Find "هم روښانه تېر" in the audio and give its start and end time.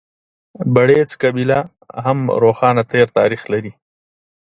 2.03-3.07